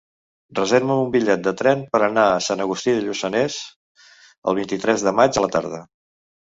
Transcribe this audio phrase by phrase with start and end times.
[0.59, 3.61] Reserva'm un bitllet de tren per anar a Sant Agustí de Lluçanès
[4.49, 5.89] el vint-i-tres de maig a la tarda.